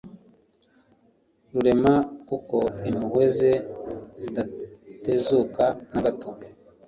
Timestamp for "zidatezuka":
4.21-5.65